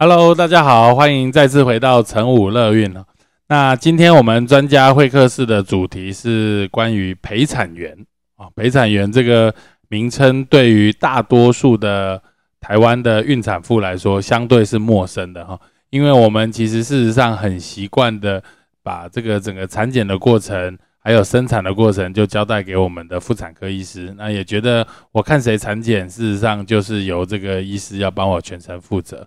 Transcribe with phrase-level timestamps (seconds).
[0.00, 2.94] Hello，大家好，欢迎再次回到成武乐运。
[3.48, 8.06] 那今天我们专家会客室的主题是关于陪产员
[8.36, 9.52] 啊，陪产员这个
[9.88, 12.22] 名称对于大多数的
[12.60, 15.58] 台湾的孕产妇来说，相对是陌生的哈，
[15.90, 18.40] 因为我们其实事实上很习惯的
[18.84, 29.26] 把这个整个产检的过程，还有生产的过程，就交代给我们的妇产科医师，那也觉得我看谁产检，事实上就是由这个医师要帮我全程负责。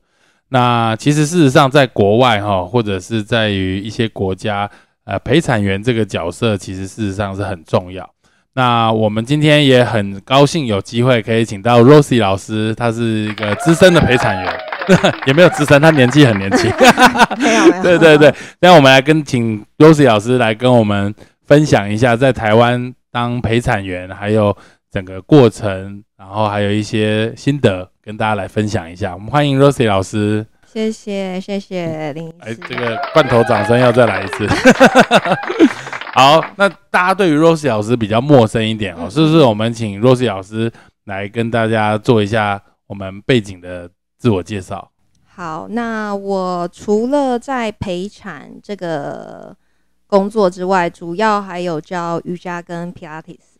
[0.54, 4.70] 那其实事实上，在国外哈，或者是在于一些国家，
[5.06, 8.10] 呃，陪产员这个角色其实事实上是很重要。
[8.54, 14.60] 那我们今天也很高兴有机会可以请到 Rosie 老师，他是一个资深的陪产员，
[15.26, 16.70] 也没有资深，他年纪很年轻。
[17.40, 17.84] 没有没有。
[17.84, 24.54] 对对对，那我们来跟请 Rosie 老师来跟我们分享一下，在台湾当陪产员，还有
[24.92, 27.91] 整个过程，然后还有一些心得。
[28.04, 30.46] 跟大家来分享一下，我们欢迎 Rosie 老师。
[30.66, 34.48] 谢谢谢谢林哎，这个罐头掌声要再来一次。
[36.16, 39.40] 好，那大家对于 Rosie 老师比较陌生一点哦，是不是？
[39.40, 40.72] 我们请 Rosie 老师
[41.06, 44.90] 来跟大家做一下我们背景的自我介绍。
[45.34, 49.56] 好，那我除了在陪产这个
[50.08, 53.51] 工作之外，主要还有教瑜伽跟 Pilates。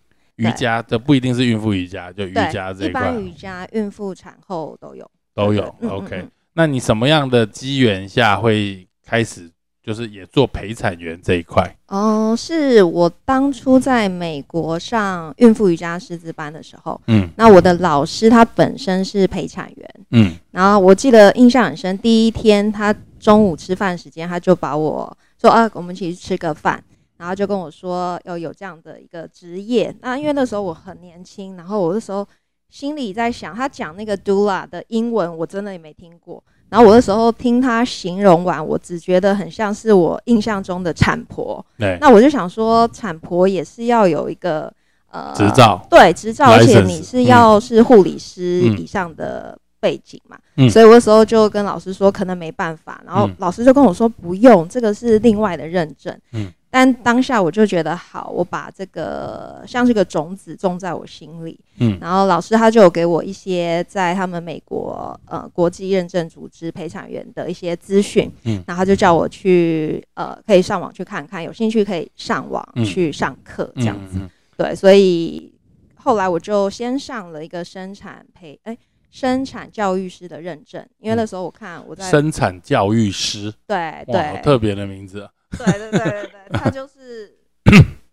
[0.50, 3.02] 瑜伽这不一定是孕妇瑜伽，就瑜伽这一块。
[3.02, 5.10] 一般瑜伽，孕妇产后都有。
[5.34, 6.28] 都有，OK。
[6.54, 9.50] 那你什么样的机缘下会开始，
[9.82, 11.64] 就是也做陪产员这一块？
[11.88, 26.84] 哦，是我当初在美国上孕妇瑜伽师资班的时候，嗯，那我的老师他本身是陪产员，嗯，然后我记得印象很深，第一天他中午吃饭时间，他就把我说啊，我们一起去吃个饭。
[27.22, 32.28] 然后就跟我说要有这样的一个职业，那因为那时候我很年轻，然后我那时候
[32.68, 41.64] 心里在想，他讲那个 doula 的英文我真的也没听过，然后我那时候听他形容完，我只觉得很像是我印象中的产婆。
[41.78, 44.74] 对，那我就想说，产婆也是要有一个
[45.12, 50.40] 呃执照，对，执照，而且你是要是护理师以上的背景嘛，
[50.72, 56.18] 所以我那时候就跟老师说，可能没办法，然后老师就跟我说不用，这个是另外的认证。
[56.34, 56.52] 嗯。
[56.74, 74.20] 但当下我就觉得好，我把这个像是个种子种在我心里，嗯，然后老师他就有给我一些在他们美国呃国际认证组织陪产员的一些资讯，嗯，然后他就叫我去呃可以上网去看看，有兴趣可以上网去上课这样子，
[74.56, 75.54] 对，所以
[75.96, 78.78] 后来我就先上了一个生产陪哎
[79.10, 85.30] 生产教育师的认证，因为那时候我看我在生产教育师，对对，特别的名字。
[85.58, 87.38] 对对对对对， 他就是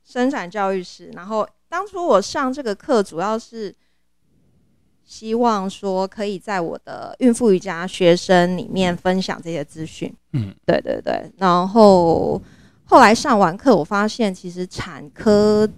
[0.04, 1.10] 生产教育师。
[1.14, 3.74] 然后当初我上这个课，主要是
[5.04, 10.12] 希望说可以在我的孕妇瑜伽学生里面分享这些资讯。
[10.32, 11.30] 嗯，对对对。
[11.38, 12.40] 然后
[12.84, 15.68] 后来上完课，我发现其实产科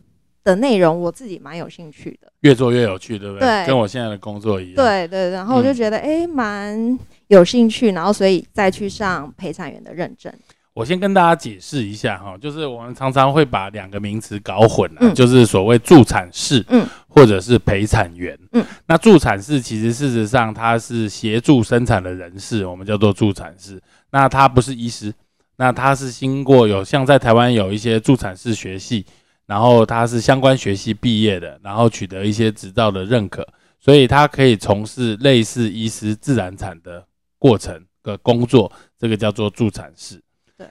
[0.43, 3.47] 的内容我自己蛮有兴趣的，越做越有趣，对不对？
[3.47, 4.75] 对，跟我现在的工作一样。
[4.77, 6.99] 对对，然后我就觉得哎，蛮
[7.29, 10.33] 有兴趣，然后所以再去上陪产员的认证。
[10.73, 25.13] 我先跟大家解释一下哈，就是我们常常会把两个名词搞混了，就是所谓助产士，嗯，或者是陪产员，嗯，那助产士其实事实上他是协助生产的人士，我们叫做助产士，那他不是医师，
[25.57, 29.05] 那他是经过有像在台湾有一些助产士学系，
[29.47, 33.47] 然后他是相关学系毕业的，然后取得一些执照的认可，
[33.81, 37.05] 所以他可以从事类似医师自然产的
[37.39, 40.23] 过程的工作，这个叫做助产士。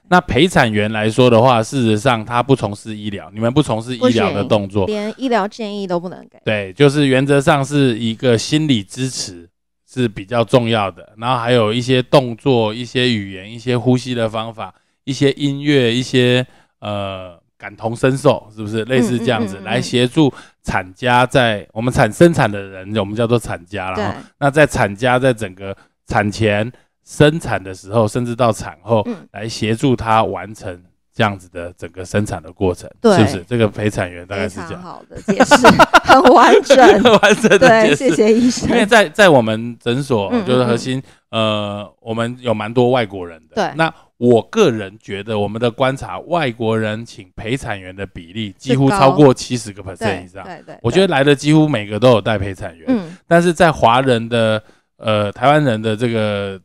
[0.08, 6.40] 那陪产员来说的话，事实上他不从事医疗，你们不从事医疗的动作，连医疗建议都不能给。
[6.44, 9.48] 对，就是原则上是一个心理支持
[9.90, 16.46] 是比较重要的，然后还有一些动作、一些语言、一些呼吸的方法、一些音乐、一些
[16.80, 20.34] 呃感同身受，是不是类似这样子来协助
[20.64, 24.16] 产家在我们产生产的人，我们叫做产家了。
[24.40, 25.76] 那在产家在整个
[26.06, 26.72] 产前。
[27.10, 30.80] 生产的时候，甚至到产后，来协助他完成
[31.12, 33.44] 这样子的整个生产的过程，是不是？
[33.48, 34.82] 这个陪产员大概是这样。
[34.82, 35.56] 好的解释，
[36.06, 37.96] 很完整，很 完整的解释。
[37.96, 38.70] 谢谢医生。
[38.70, 41.02] 因为在在我们诊所，就是核心，
[41.32, 43.56] 呃，我们有蛮多外国人的。
[43.56, 43.74] 对。
[43.76, 50.44] 那我个人觉得，我们的观察，外国人请陪产员的比例几乎超过七十个 percent 以上。
[50.44, 50.78] 对对。
[50.84, 52.86] 我觉得来的几乎每个都有带陪产员。
[52.88, 53.18] 嗯。
[53.28, 54.62] 但是在华人的
[54.98, 56.60] 呃台湾人的这个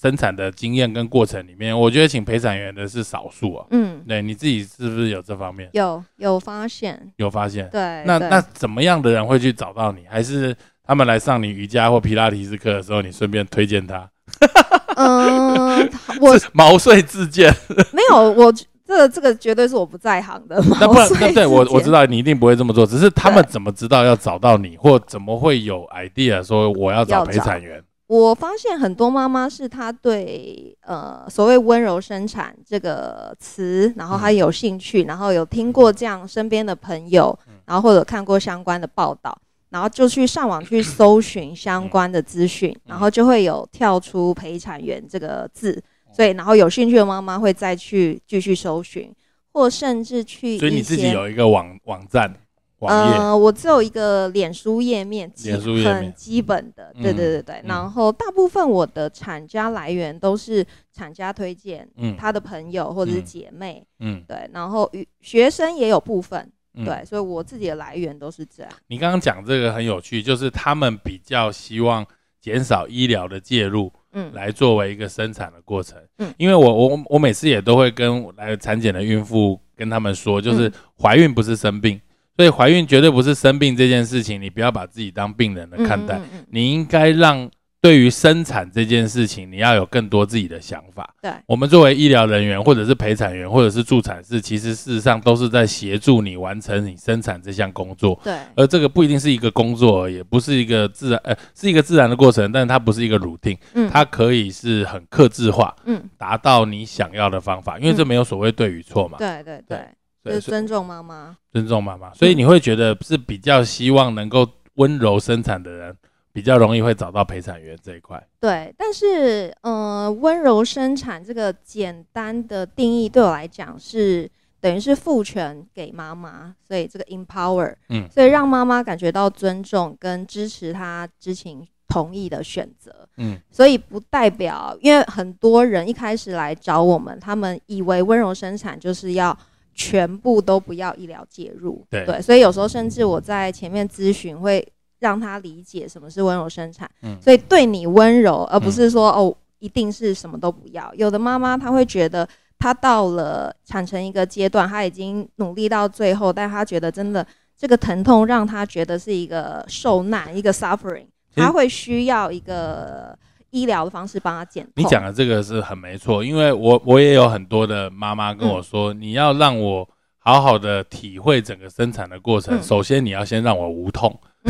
[0.00, 3.66] 生产的经验跟过程里面，我觉得请陪产员的是少数啊。
[3.70, 4.02] 嗯。
[4.06, 5.68] 对，你自己是不是有这方面？
[5.72, 7.12] 有有发现。
[7.16, 7.68] 有发现。
[7.70, 8.04] 对。
[8.04, 10.02] 那那怎么样的人会去找到你？
[10.08, 10.56] 还是？
[10.88, 14.08] 他们来上你瑜伽或皮拉提斯课的时候，你顺便推荐他。
[14.96, 15.86] 嗯，
[16.18, 17.54] 我毛遂自荐。
[17.92, 18.50] 没有，我
[18.86, 20.56] 这个这个绝对是我不在行的。
[20.80, 22.86] 那不然，那对我我知道你一定不会这么做。
[22.86, 27.82] 只是他们怎么知道要找到你，或怎么会有 idea 说我要找陪产员？
[28.08, 39.38] 我发现很多妈妈是她对呃所谓温柔生产这个词，然后她有兴趣，然后有听过这样身边的朋友，然后或者看过相关的报道。
[39.70, 45.78] 然后就去上网去搜寻相关的资讯，然后就会有跳出陪产员这个字，
[46.10, 49.14] 所以然后有兴趣的妈妈会再去继续搜寻，
[49.52, 50.58] 或甚至去。
[50.58, 52.34] 所以你自己有一个网网站
[52.78, 53.18] 网页？
[53.18, 57.62] 呃，我只有一个脸书页面，脸书页面很基本的，对对对对。
[57.64, 64.48] 然后大部分我的产家来源都是产家推荐，嗯，他的朋友或者是姐妹，嗯，对。
[64.52, 66.50] 然后与学生也有部分。
[66.84, 68.70] 对，所以我自己的来源都是这样。
[68.86, 72.06] 你刚刚讲这个很有趣，就是他们比较希望
[72.40, 80.70] 减少医疗的介入，嗯，来作为一个生产的过程，嗯，因为我我我每次也都会跟来产检的孕妇跟他们说，就是
[81.02, 82.00] 怀孕不是生病，
[82.38, 86.18] 所以怀孕绝对不是生病这件事情，你不要把自己当病人的看待，
[86.50, 87.50] 你应该让。
[87.80, 91.14] 对于生产这件事情，你要有更多自己的想法。
[91.22, 98.20] 对，我们作为医疗人员，或者是陪产员，或者是助产士，其实事实上都是在协助你完成你生产这项工作。
[98.24, 109.18] 对，而这个不一定是一个工作，也不是一个自然，呃，是一个自然的过程，但是它不是一个 routine，嗯，它可以是很克制化，嗯，达到你想要的方法，因为这没有所谓对与错嘛。
[109.18, 109.62] 对对。
[109.68, 109.78] 对，
[110.28, 115.96] 就是尊重妈妈，尊重妈妈，所以你会觉得是比较希望能够温柔生产的人。
[116.30, 124.30] 比较容易会找到陪产员这一块，对，但是呃，温柔生产这个简单的定义对我来讲是
[124.60, 139.36] 等于是赋权给妈妈，所以这个 empower，嗯，所以让妈妈感觉到尊重跟支持她知情同意的选择，嗯，所以不代表，因为很多人一开始来找我们，他们以为温柔生产就是要
[139.78, 144.66] 全部都不要医疗介入，对，所以有时候甚至我在前面咨询会。
[145.00, 150.92] 让他理解什么是温柔生产，嗯，所以对你温柔，而不是说哦，一定是什么都不要。
[150.96, 152.28] 有的妈妈她会觉得，
[152.58, 157.24] 她到了产程一个阶段，她已经努力到最后，但她觉得真的
[157.56, 163.16] 这个疼痛让她觉得是一个受难，一个 suffering，她会需要一个
[163.50, 164.72] 医疗的方式帮他减痛。
[164.76, 174.18] 你讲的这个是很没错，因为我我也有很多的妈妈跟我说，你要让我好好的体会整个生产的过程，首先你要先让我无痛。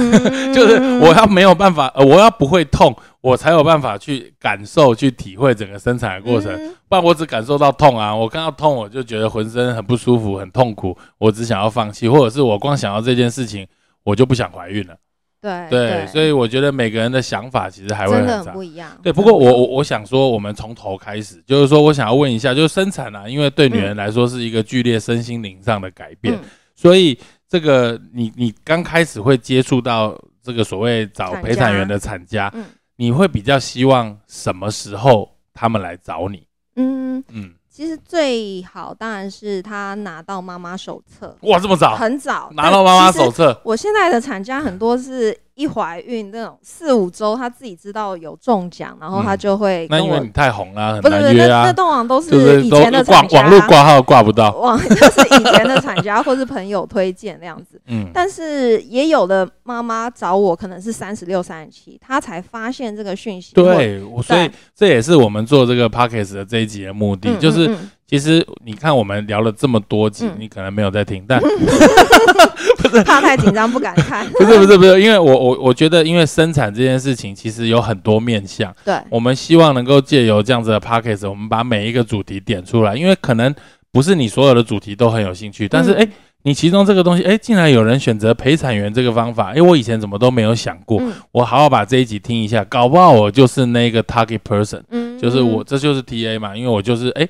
[0.54, 6.54] 就是我要没有办法，呃，我要不会痛，我才有办法去感受、去体会整个生产的过程。
[6.88, 13.66] 不然我只感受到痛啊，我看到痛我就觉得浑身很不舒服、很痛苦，我只想要放弃，或者是我光想到这件事情，
[14.04, 14.94] 我就不想怀孕了。
[15.40, 18.90] 对对，所以我觉得每个人的想法其实还会很不一样。
[19.02, 26.38] 对，不过我我我想说，我们从头开始，就是说我想要问一下，就是生产啊，因为对女人来说是一个剧烈身心灵上的改变，
[26.74, 27.18] 所以。
[27.50, 32.52] 这个你你刚开始会接触到这个所谓找陪产员的产家，
[32.96, 36.46] 你会比较希望什么时候他们来找你？
[36.76, 41.36] 嗯嗯，其实最好当然是他拿到妈妈手册。
[41.42, 41.94] 哇，这么早？
[41.94, 43.56] 很早拿到妈妈手册。
[43.62, 45.38] 我现在的产家很多是。
[45.58, 49.88] 一怀孕那种四五周，她自己知道有中奖，然后她就会。
[49.90, 51.64] 那因为你太红了，很难约啊。
[51.66, 54.52] 那通常都是以前的产家，网络挂号挂不到。
[54.54, 57.80] 网就是以前的产家或是朋友推荐那样子。
[57.90, 58.08] 嗯。
[58.14, 63.52] 但是也有的妈妈找我，可能是三十六、三十七，她才发现这个讯息。
[63.54, 67.76] 对，所以这也是我们做这个 p o c k e t 的这一集的目的，就是。
[68.08, 71.38] 其实你看，我们聊了这么多集，你可能没有在听，但
[72.78, 74.26] 不是怕太紧张不敢看。
[74.32, 78.74] 不是不是不是，因为我我我觉得，因为生产这件事情其实有很多面向。
[78.82, 83.54] 对，我们希望能够借由这样子的 p o c k e t 我们把每一个主题点出来，因为可能
[83.92, 86.08] 不是你所有的主题都很有兴趣，但是哎，
[86.44, 90.98] 你其中这个东西，哎，竟然有人选择陪产员这个方法，哎，我以前怎么都没有想过，
[91.30, 97.28] 我好好把这一集听一下，搞不好我就是那个 target person，嗯，就是我这就是 TA 嘛，因为我就是哎。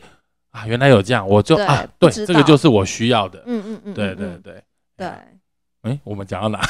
[0.50, 3.42] 啊，原来有这样，我就啊，对，这个就是我需要的。
[3.46, 4.62] 嗯嗯嗯，对对对
[4.96, 5.06] 对，
[5.82, 6.60] 哎，我们讲到哪？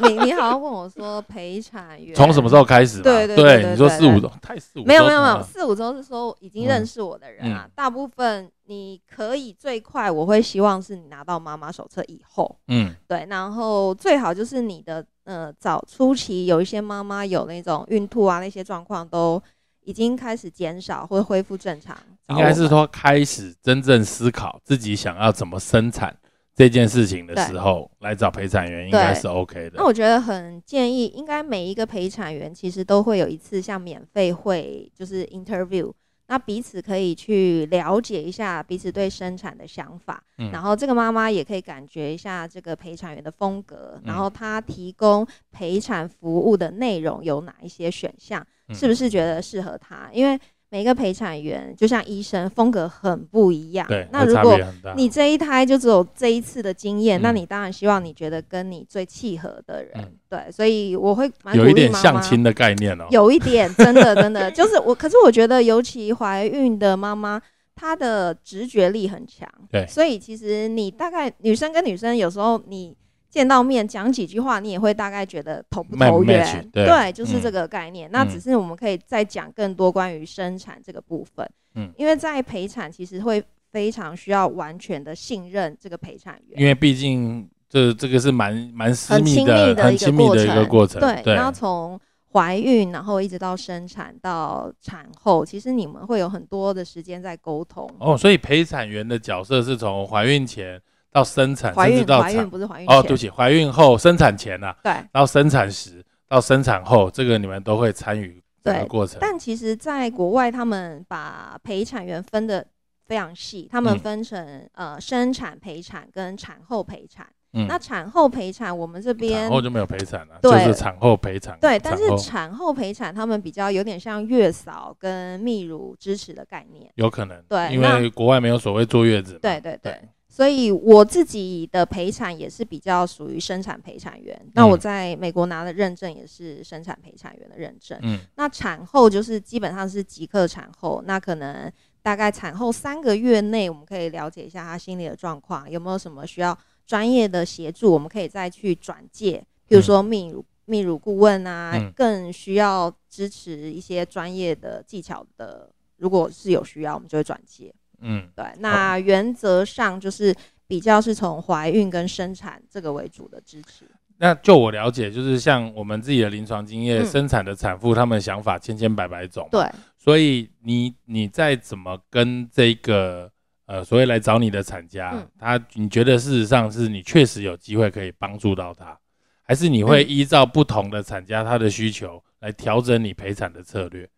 [0.00, 2.14] 你你好像问我说陪产员。
[2.14, 3.02] 从什么时候开始？
[3.02, 7.68] 对对对，你说四五周，太四五没有没有没有，四五周是说已经认识我的人啊。
[7.74, 19.40] 大部分你可以最快，我会希望是你拿到妈妈手册以后，嗯，对，然后最好就是你的呃早初期有一些妈妈有那种孕吐啊那些状况都
[19.84, 21.96] 已经开始减少或恢复正常，
[22.28, 26.16] 应该是说开始真正思考自己想要怎么生产。
[26.54, 29.76] 这件事情的时候来找陪产员应该是 OK 的。
[29.76, 35.90] 那我觉得很建议，应该每一个陪产员其实都会有一次像免费会，就是 interview，
[36.32, 50.08] 那彼此可以去了解一下彼此对生产的想法，然后这个妈妈也可以感觉一下这个陪产员的风格，然后她提供陪产服务的内容有哪一些选项，是不是觉得适合她？
[50.10, 50.40] 因为
[50.72, 53.86] 每个陪产员就像医生，风格很不一样。
[53.86, 54.58] 对，那如果
[54.96, 59.92] 你这一胎就只有这一次的经验，那你当然希望你觉得跟你最契合的人。
[60.30, 63.06] 对，所以我会有一点相亲的概念哦。
[63.10, 67.38] 有一点，真的真的就是我，可是我觉得尤其怀孕的妈妈，
[67.74, 69.46] 她的直觉力很强。
[69.70, 72.96] 对，所以其实你大概女生跟女生有时候你。
[73.32, 78.06] 见到面讲几句话，你也会大概觉得投不投缘，对，就是这个概念。
[78.12, 91.34] 那只是我们可以再讲更多关于生产这个部分，嗯，因为在陪产其实会非常需要完全的信任这个陪产员，因为毕竟这这个是蛮蛮私密的、很亲密的一个过程，对。
[91.34, 91.98] 然后从
[92.32, 97.90] 怀孕，然后一直到生产到产后，其实你们会有很多的时间在沟通。
[97.98, 100.78] 哦，所以陪产员的角色是从怀孕前。
[101.12, 109.18] 到生产，怀孕到产不是怀孕哦，对不起，怀孕后生产前呐，对，到生产时到生产后，这个你们都会参与这个过程。
[109.20, 112.66] 但其实，在国外，他们把陪产员分的
[113.04, 117.26] 非常细，他们分成呃生产陪产跟产后陪产。
[117.54, 121.58] 嗯，那产后陪产，我们这边产后就没有陪产了，就是产后陪产。
[121.60, 127.42] 对，但是产后陪产，他们比较有点像月嫂跟泌乳支持的概念，有可能。
[127.46, 129.38] 对，因为国外没有所谓坐月子。
[129.42, 130.00] 对对对。
[130.32, 137.98] 所以我自己的陪产也是比较属于生产陪产员，那我在美国拿的认证也是生产陪产员的认证。
[138.00, 141.70] 嗯，那产后就是基本上是即刻产后，那可能
[142.00, 157.74] 大概产后三个月内，我们可以了解一下他心理的状况，有没有什么需要专业的协助，我们可以再去转介，比如说泌乳泌乳顾问啊，更需要支持一些专业的技巧的，如果是有需要，我们就会转介。
[158.02, 160.34] 嗯，对，那原则上就是
[160.66, 163.86] 比较是从怀孕跟生产这个为主的支持。
[164.18, 169.48] 那就我了解，就是像我们自己的临床经验，生产的产妇他们想法千千百百种。
[169.50, 169.66] 对，
[169.98, 173.28] 所以你你再怎么跟这个
[173.66, 178.96] 呃所谓来找你的产家，他你觉得事实上是你确实有机会可以帮助到他，
[179.42, 184.04] 还是你会依照不同的产家他的需求来调整你陪产的策略？
[184.04, 184.08] 嗯，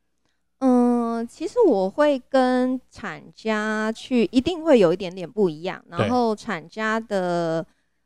[1.23, 7.65] 其实我会跟厂家去，一定会有一点点不一样，然后厂家的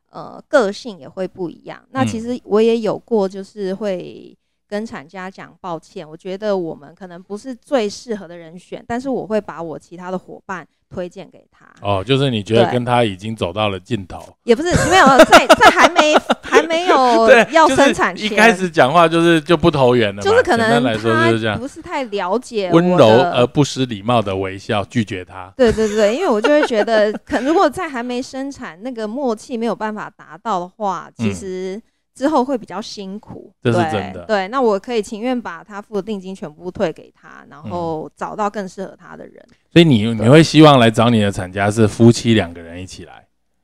[0.09, 1.81] 呃个性也会不一样。
[1.91, 4.35] 那其实我也有过，就是会。
[4.69, 11.65] 跟产家讲抱歉，我觉得我们可能不是最适合的人选，但是我会把我其他的伙伴推荐给他。
[11.81, 25.51] 哦，就是你觉得跟他已经走到了尽头，也不是没有在在还没还没有 要生产前，一开始讲话就是就不投缘了，就是可能来说就是这样，不是太了解，温柔而不失礼貌的微笑拒绝他。
[25.57, 31.81] 对对对，因为我就会觉得，可如果在还没生产那个默契没有办法达到的话，其实。
[32.19, 34.25] 之后会比较辛苦，这是真的。
[34.25, 39.41] 对，那我可以情愿把他付的定金全部退给他，然后找到更适合他的人。
[39.71, 43.18] 所以你你会希望来找你的产家是夫妻两个人一起来？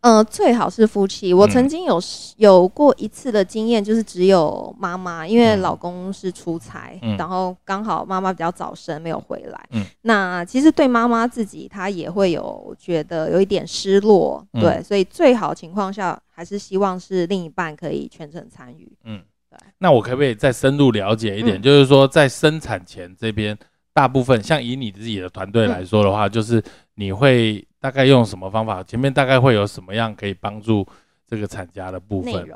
[0.05, 1.33] 呃，最好是夫妻。
[1.33, 1.99] 我曾经有
[2.37, 9.67] 有过一次的经验，就是只有妈妈，因为老公是出差，然后刚好妈妈比较早生，没有回来。
[9.71, 14.45] 嗯，那其实对妈妈自己，她也会有觉得有一点失落。
[14.53, 18.95] 对，所以最好情况下，还是希望是另一半可以全程参与。
[19.05, 19.57] 嗯，对。
[19.79, 21.59] 那我可不可以再深入了解一点？
[21.59, 23.57] 就是说，在生产前这边，
[23.91, 26.63] 大部分像以你自己的团队来说的话，就是
[26.95, 27.65] 你会。
[27.85, 28.81] 大概用什么方法？
[28.81, 30.83] 前面大概会有什么样可以帮助
[31.29, 32.49] 这个产家的部分？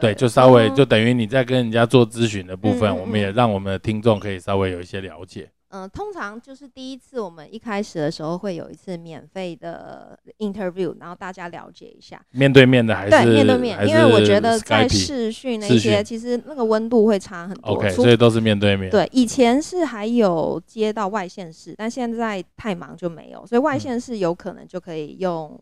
[0.00, 5.50] 对，就稍微就等于你在跟人家做咨询的部分，我们也让我们的听众可以稍微有一些了解。
[5.76, 12.18] 嗯，通常就是第一次，我们一开始的时候会有一次免费的 interview，然后大家了解一下。
[12.30, 13.86] 面对面的还是对面对面？
[13.86, 17.74] 因为我觉得在视讯那些，其实那个温度会差很多。
[17.74, 18.90] OK，所以都是面对面。
[18.90, 25.60] 对，以前是还有接到外线式，但现在太忙就没有，所以外线式有可能就可以用。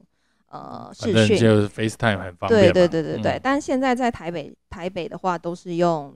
[0.50, 2.73] 呃视讯，就是 FaceTime 很方便。
[2.73, 3.40] 对对对对对。
[3.42, 6.14] 但现在在台北台北的话，都是用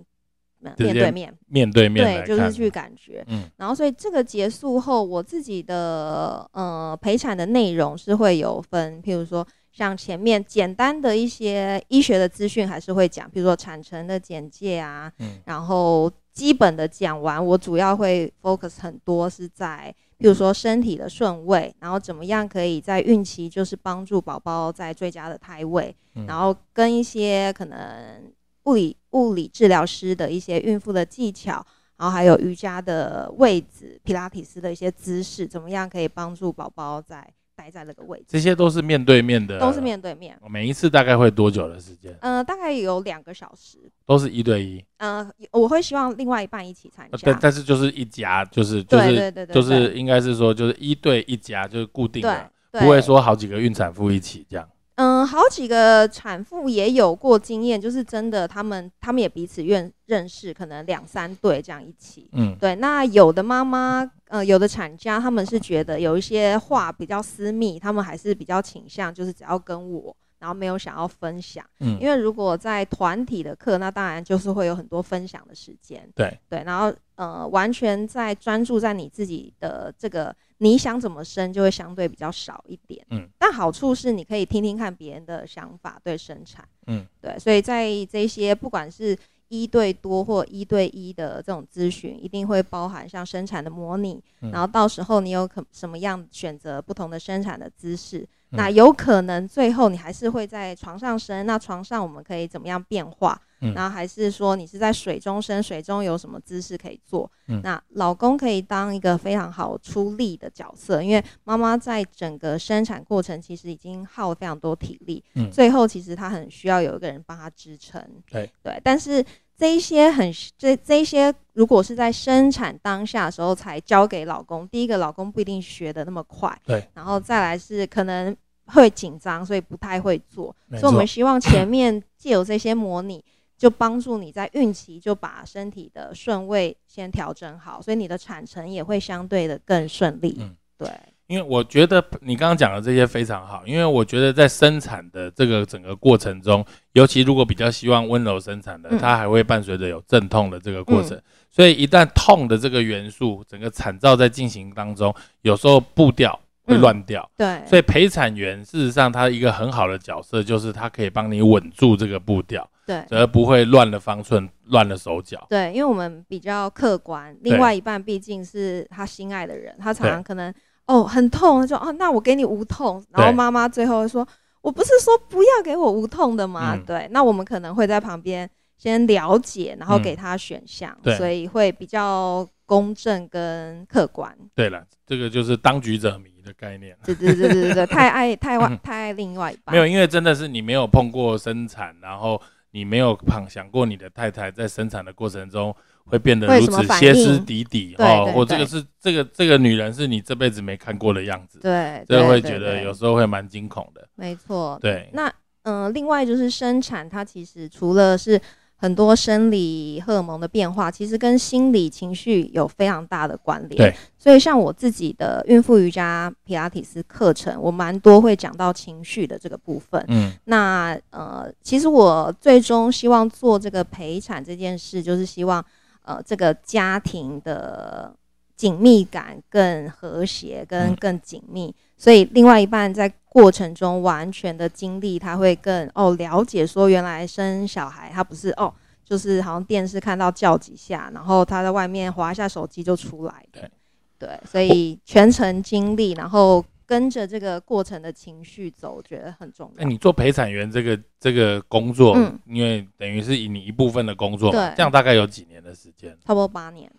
[0.60, 3.24] 面对面面对面，对，就是去感觉。
[3.28, 3.44] 嗯。
[3.56, 19.94] 然后，所以这个结束后，我自己的呃陪产的内容是会有分，譬如说像前面简单的一些医学的资讯还是会讲，比如说产程的简介啊，嗯，然后基本的讲完，我主要会 focus 很多是在。
[20.18, 25.94] 譬如说身体的顺位，然后怎么样可以在孕期就是帮助宝宝在最佳的胎位，
[26.26, 28.20] 然后跟一些可能
[28.68, 31.64] 物理物理治疗师的一些孕妇的技巧，
[31.96, 37.26] 然后还有瑜伽的位置、皮拉提斯的一些姿势，怎么样可以帮助宝宝在。
[37.58, 40.38] 待在那个位置，这些都是面对面的，都是面对面。
[40.48, 42.16] 每一次大概会多久的时间？
[42.20, 44.80] 呃，大概有两个小时，都是一对一。
[44.98, 54.64] 呃，我会希望另外一半一起参加，但但是就是一家，就是就是就是应该是说就是一对一家，就是固定的，不会说好几个孕产妇一起这样。
[54.99, 62.28] 嗯，好几个产妇也有过经验，就是真的，他们他们也彼此认认识，可能两三对这样一起。
[62.33, 62.75] 嗯，对。
[62.76, 70.17] 那有的妈妈，呃，有的产家，他们是觉得有一些话比较私密，他们还是比较倾向就是只要跟我。
[70.40, 89.16] 然后没有想要分享，嗯，因为如果在团体的课，那当然就是会有很多分享的时间，对对，然后呃，完全在专注在你自己的这个你想怎么生，就会相对比较少一点，嗯，但好处是你可以听听看别人的想法对生产，嗯，对，所以在这些不管是
[89.48, 98.28] 一对多或一对一的这种咨询，一定会包含像生产的模拟，然后到时候你有可什么样选择不同的生产的姿势。
[98.50, 103.40] 那有可能最后你还是会在床上生，那床上我们可以怎么样变化？
[103.61, 107.31] 嗯，然后还是说你是在水中生，水中有什么姿势可以做？
[107.49, 118.00] 嗯，那老公可以当一个非常好出力的角色，因为妈妈在整个生产过程其实已经耗了非常多体力，嗯，最后其实她很需要有一个人帮她支撑。
[118.31, 119.25] 对对，但是。
[119.58, 128.34] 这一些很这这一些，如果是在生产当下的时候才交给老公，第一个老公不一定学的那么快，对，然后再来是可能
[128.66, 133.25] 会紧张，所以不太会做，所以我们希望前面借由这些模拟，
[133.56, 140.88] 就帮助你在孕期就把身体的顺位先调整好，所以你的产程也会相对的更顺利，嗯，对。
[141.28, 157.30] 因为我觉得你刚刚讲的这些非常好，因为我觉得在生产的这个整个过程中，尤其如果比较希望温柔生产的，它还会伴随着有阵痛的这个过程，所以一旦痛的这个元素，整个产照在进行当中，有时候步调会乱掉。
[157.36, 165.47] 对，所以陪产员事实上他一个很好的角色，就是他可以帮你稳住这个步调，对，而不会乱了方寸、乱了手脚。
[165.50, 170.50] 对，因为我们比较客观，另外一半毕竟是他心爱的人，他常常可能。
[170.88, 173.04] 哦，很痛，就哦，那我给你无痛。
[173.10, 174.26] 然后妈妈最后说
[174.62, 178.48] ：“我不是说不要给我无痛的吗？”对，那我们可能会在旁边
[178.78, 184.34] 先了解，然后给他选项，所以会比较公正跟客观。
[184.54, 186.96] 对了，这个就是当局者迷的概念。
[187.04, 189.74] 对对对对对， 太爱太外太爱另外一半。
[189.74, 195.76] 没有，因为真的是你没有碰过生产，然后你没有想想过你的太太在生产的过程中。
[196.08, 204.08] 会变得如此歇斯底里哦，我这个是这个这个女人是你这辈子没看过的样子，对，这会觉得有时候会蛮惊恐的。
[204.14, 205.10] 没错，对。
[205.12, 205.30] 那
[205.64, 208.40] 嗯，另外就是生产，它其实除了是
[208.76, 213.76] 很多生理荷尔蒙的变化，其实跟心理情绪有非常大的关联。
[213.76, 213.94] 对。
[214.16, 220.02] 所以像我自己的孕妇瑜伽皮拉提斯课程，我蛮多会讲到情绪的这个部分。
[220.08, 220.32] 嗯。
[220.44, 225.62] 那呃，其实我最终希望做这个陪产这件事，就是希望。
[226.08, 228.10] 呃，这个家庭的
[228.56, 238.73] 紧密感更和谐，跟更紧密，所以另外一半在过程中完全的经历，他会更哦了解说，原来生小孩他不是哦，
[239.04, 243.44] 就是好像电视看到叫几下，然后他在外面划一下手机就出来。
[243.52, 243.71] 对
[244.18, 246.64] 对，所以全程经历，然后。
[246.88, 249.84] 跟着这个过程的情绪走，我觉得很重要。
[249.84, 256.16] 那，你做陪产员这个这个工作，嗯，因为等于是以你一部分的工作，对，这样大概有几年的时间？
[256.24, 256.90] 差不多八年。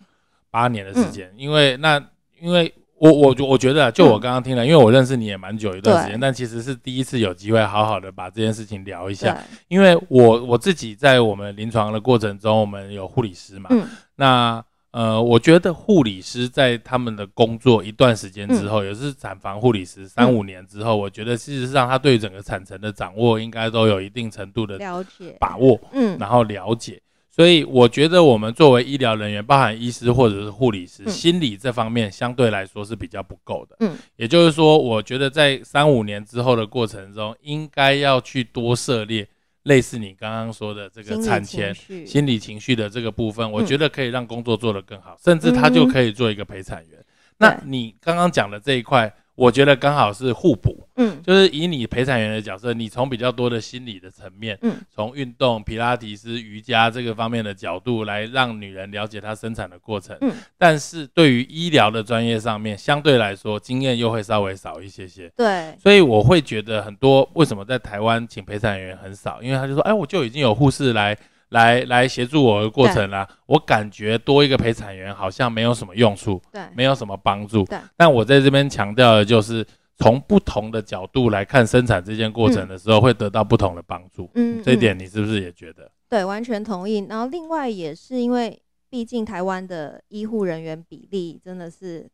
[0.48, 2.00] 八年的时间，因为那
[2.38, 9.36] 因为我我我觉得，就我刚刚听了，因为我认识你也蛮久一段时间，但其实是第一次有机会好好的把这件事情聊一下。
[9.66, 14.64] 因为我我自己在我们临床的过程中，我们有护理师嘛，嗯，那。
[14.92, 27.00] 呃，我觉得护理师在他们的工作一段时间之后，也是产房护理师三五年之后，我觉得事实上他对整个产程的掌握应该都有一定程度的了解把握，嗯，然后了解。
[27.32, 33.76] 所以我觉得我们作为医疗人员，包含医师或者是护理师，心理这方面相对来说是比较不够的。
[33.78, 39.26] 嗯，也就是说，我觉得在三五年之后的过程中，应该要去多涉猎
[39.64, 41.74] 类似你刚刚说的这个产前
[42.06, 47.04] 心理情绪的这个部分，我觉得可以让工作做得更好，甚至他就可以做一个陪产员。
[47.38, 49.12] 那你刚刚讲的这一块。
[49.40, 71.16] 我觉得刚好是互补，嗯，就是以你陪产员的角色，你从比较多的心理的层面，嗯，从运动、皮拉提斯、瑜伽这个方面的角度来让女人了解她生产的过程，嗯，但是对于医疗的专业上面，相对来说经验又会稍微少一些些，对，所以我会觉得很多为什么在台湾请陪产员很少，因为他就说，哎，我就已经有护士来。
[71.50, 77.64] 来来协助我的过程啦，我感觉多一个陪产员好像没有什么用处，对，没有什么帮助。
[77.64, 79.64] 对，但我在这边强调的就是
[79.98, 84.30] 从不同的角度来看生产这件过程的时候，会得到不同的帮助。
[84.34, 85.90] 嗯，这一点你是不是也觉得？
[86.08, 87.06] 对，完全同意。
[87.08, 92.10] 然后另外也是因为，毕竟台湾的医护人员比例真的是。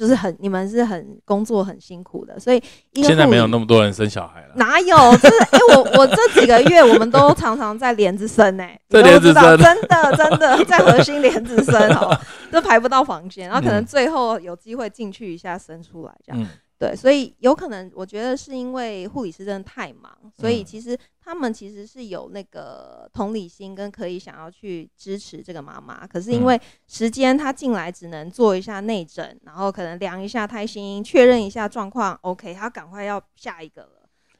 [0.00, 2.62] 就是很，你们是很工作很辛苦的，所以
[2.94, 4.54] 现在没有那么多人生小孩了。
[4.56, 4.96] 哪有？
[5.18, 12.18] 就是哎，我我这几个月我们都常常在连着生哎，这连着生，真的真的在核心连着生哦，
[12.50, 16.46] 都排不到房间，然后可能最后有机会进去一下生出来这样。
[16.80, 33.90] 对，所以有可能，我觉得是因为护理师真的太忙，所以其实他们其实是有那个同理心跟可以想要去支持这个妈妈，可是因为时间他进来只能做一下内诊，然后可能量一下胎心，确认一下状况，OK，他赶快要下一个了。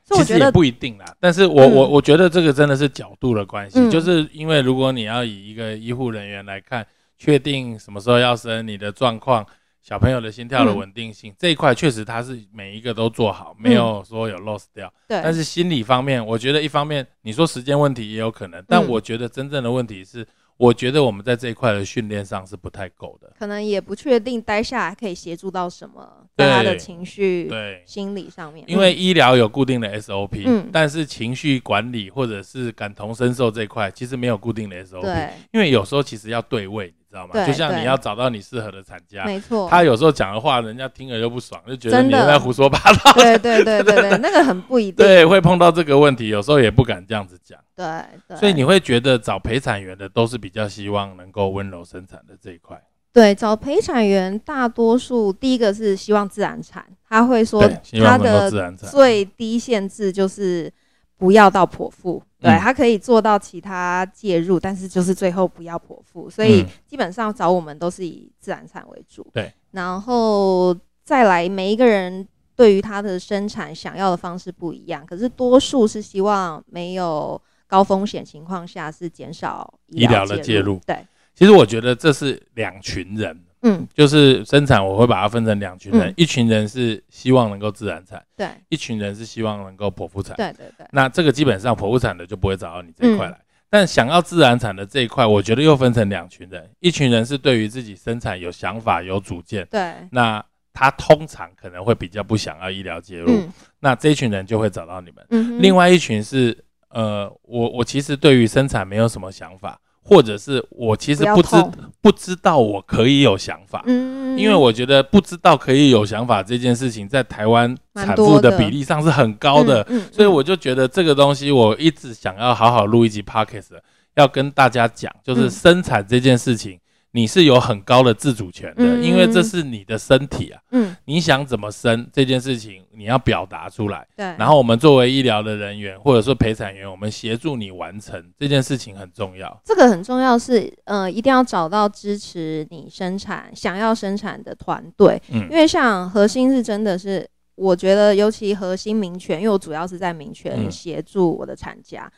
[0.07, 6.87] 其实也不一定啦，但是我我我觉得这个真的是角度的关系，就是因为如果你要以一个医护人员来看，
[7.19, 9.47] 确定什么时候要生，你的状况。
[9.83, 14.93] 小朋友的心跳的稳定性这一块确实他是每一个都做好，没有说有 loss 掉。
[15.09, 15.21] 对。
[15.23, 20.27] 但是心理方面，我觉得一方面你说时间问题也有可能，但我觉得真正的问题是，
[20.59, 23.33] 我觉得我们在这一块的训练上是不太够的。
[23.39, 28.63] 可能也不确定待下来可以协助到什么，大家的情绪、对心理上面。
[28.69, 35.01] 因为医疗有固定的 SOP，嗯，但是情绪管理或者是感同身受这一块其实没有固定的 SOP。
[35.01, 35.31] 对。
[35.53, 36.95] 因为有时候其实要对位。
[37.11, 37.45] 知道吗？
[37.45, 39.69] 就像你要找到你适合的产家，没错。
[39.69, 43.13] 他有时候讲的话，人家听了又不爽，就觉得你在胡说八道。
[43.15, 45.05] 对对对对对， 那个很不一定。
[45.05, 47.59] 对，会碰到这个问题，有时候也不敢这样子讲。
[47.75, 52.81] 对，所以你会觉得找陪产员的都是比较希望能够温柔生产的这一块。
[53.13, 57.69] 对，找陪产员大多数第一个是希望自然产，他会说
[58.05, 60.73] 他的最低限制就是
[61.21, 62.21] 不要到剖腹。
[62.41, 69.27] 对，他可以做到其他介入，但是就是最后不要剖腹，所以基本上找我们都是以自然产为主。
[69.35, 80.81] 对，然后再来，每一个人对于他的生产想要的方式不一样，可是多数是希望没有高风险情况下是减少医疗的介入。
[80.87, 83.39] 对，其实我觉得这是两群人。
[83.63, 90.87] 嗯，就是生产，我会把它分成两群人，一群人是希望能够自然产，对；一群人是希望能够剖腹产，对对对。
[90.93, 99.95] 那这个基本上剖腹产的就不会找到你这一块来，但想要自然产的这一块，我觉得又分成两群人，一群人是对于自己生产有想法、有主见，对。
[100.11, 100.43] 那
[100.73, 103.47] 他通常可能会比较不想要医疗介入，
[103.79, 105.27] 那这一群人就会找到你们。
[105.29, 105.61] 嗯。
[105.61, 106.57] 另外一群是，
[106.89, 109.79] 呃，我我其实对于生产没有什么想法。
[110.03, 111.57] 或者是我其实不知
[112.01, 123.79] 不知道我可以有想法，嗯，因为我觉得不知道可以有想法这件事情在台湾产妇的比例上是很高的，所以我就觉得这个东西我一直想要好好录一集 podcast，
[124.17, 126.80] 要跟大家讲，就是生产这件事情。
[127.13, 130.61] 你是有很高的自主权的，因为这是你的身体啊。
[130.71, 134.07] 嗯，你想怎么生这件事情，你要表达出来。
[134.17, 134.25] 对。
[134.39, 139.61] 然后我们作为医疗的人员或者说陪产员，我们协助你完成这件事情很重要。
[139.65, 145.21] 这个很重要是，呃，一定要找到支持你生产、想要生产的团队。
[145.33, 145.49] 嗯。
[145.51, 152.11] 因为像核心是真的是，我觉得尤其核心民权，因为我主要是在民权协助我的产家。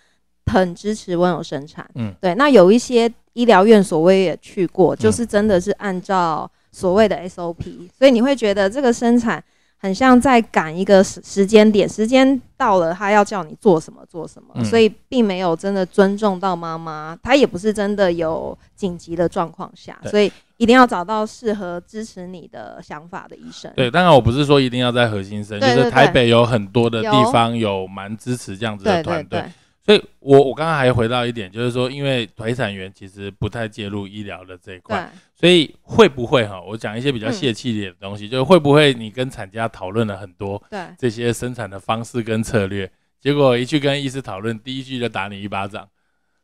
[0.47, 2.35] 很支持温柔生产，嗯，对。
[2.35, 9.43] 那有一些医疗院所，我也去过，就是真的是按照所谓的 SOP，所以你会觉得这个生产
[9.79, 23.73] 很像在赶一个时时间点，时间到了，他要叫你做什么做什么，所以并没有真的尊重到妈妈，他也不是真的有紧急的状况下，所以一定要找到适合支持你的想法的医生。
[23.75, 27.87] 对，当然我不是说一定要在核心生，就是台北有很多的地方有。
[27.93, 29.45] 蛮支持这样子的团队。
[29.85, 36.61] 所以，我我刚刚还回到一点，就是说，因为陪产员其实不太介入医疗的这一块，所以会不会哈？
[36.61, 40.63] 我讲一些比较泄气一点的东西，就是会不会你跟产家讨论了很多
[40.97, 42.89] 这些生产的方式跟策略，
[43.21, 45.89] 结果一去跟医师讨论，第一句就打你一巴掌，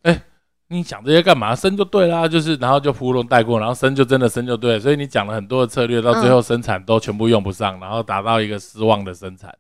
[0.02, 0.20] 哎，
[0.66, 1.54] 你讲这些干嘛？
[1.54, 4.80] 生就对啦，就是然后就糊弄带过，然后生就真的生就对。
[4.80, 9.56] 所以你讲了很多的策略，到最后生产都全部用不上，然后达到一个失望的生产。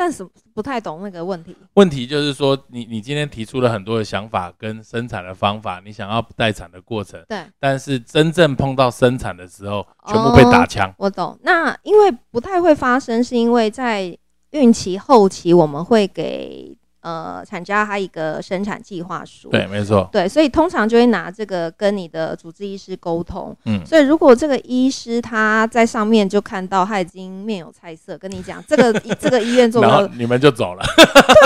[0.00, 1.54] 但是不太懂那个问题。
[1.74, 7.44] 问题就是说，你你今天提出了很多的想法跟生产的方法，你想要待产的过程，对。
[7.58, 10.90] 但是真正碰到生产的时候，全部被打枪。
[10.96, 11.38] 我懂。
[11.42, 14.16] 那因为不太会发生，是因为在
[14.52, 16.74] 孕期后期，我们会给。
[17.02, 30.84] 呃，产家还有一个生产计划书，对，没错，对，所以通常就会拿这个跟你的主治医师沟通，嗯，所以如果这个医师他在上面就看到他已经面有菜色，跟你讲这个 这个医院做了，你们就走了，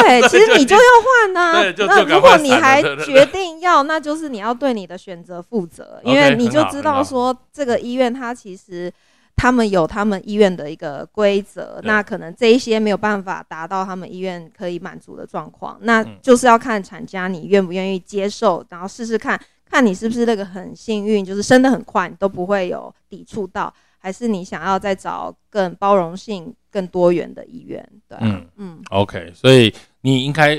[0.03, 8.93] 对， 其实你就要换呢，那如果你还决定要，那就是你要对你的选择负责，因为你就知道说这个医院它其实。
[9.37, 27.87] 他们有他们医院的一个规则，那可能这一些没有办法达到他们医院可以满足的状况，那就是要看产家你愿不愿意接受，然后试试看看你是不是那个很幸运，就是生的很快，你都不会有抵触到，还是你想要再找更包容性、更多元的医院？
[28.09, 30.57] 对，嗯嗯，OK，所以你应该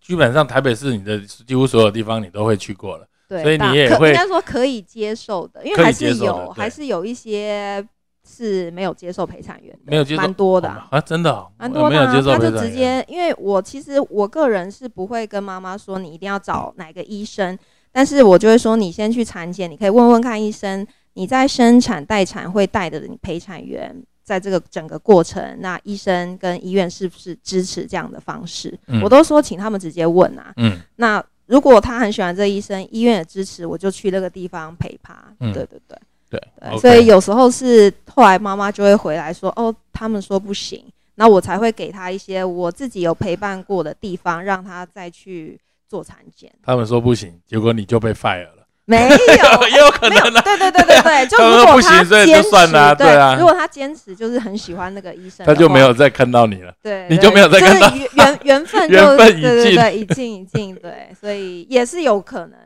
[0.00, 7.86] 基本上台北市你的几乎所有地方你都会去过了，对，所以你也会应该说可以接受的，因为还是有还是有一些。
[8.26, 11.90] 是没有接受陪产员，没有接受，蛮多的啊，真的，蛮多的。
[11.90, 17.56] 没有接受他就直接，因为我其实我个人是不会跟妈妈说你一定要找哪个医生，
[17.92, 28.76] 但是我就会说你先去产检，你可以问问看医生，你在生产待产会带的你陪产员，在这个整个过程，那医生跟医院是不是支持这样的方式？
[29.02, 30.52] 我都说请他们直接问啊。
[30.56, 35.14] 嗯，那如果他很喜欢这医生，医院也支持，我就去那个地方陪他。
[35.38, 35.96] 对对对。
[36.28, 36.40] 对，
[36.78, 40.84] 所以有时候是后来妈妈就会回来说：“哦，他们说不行，
[41.14, 45.58] 那我才会给他一些我自己有陪伴过的地方，让他再去
[45.88, 48.52] 做产检。”他们说不行，结果你就被 fire 了。
[48.88, 49.08] 没有，
[49.68, 50.16] 也有可能。
[50.44, 56.72] 对对对对对， 就如果他坚持，对啊，如果他坚持就是很喜欢那个医生，他就没有再看到你了。
[56.82, 60.74] 对，你就没有再看到缘缘分，缘分已尽，已尽已尽。
[60.76, 62.65] 对，所以也是有可能啊。